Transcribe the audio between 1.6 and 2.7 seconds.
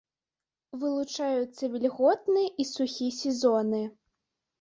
вільготны і